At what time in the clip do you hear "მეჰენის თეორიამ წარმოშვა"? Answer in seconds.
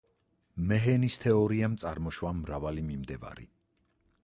0.71-2.33